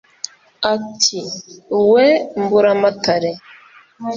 Ati:" 0.73 1.19
We 1.91 2.05
Mburamatare, 2.41 3.31